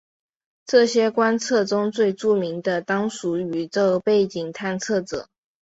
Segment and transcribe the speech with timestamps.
[0.65, 5.27] 这些观测中最著名的当属宇宙背景探测者。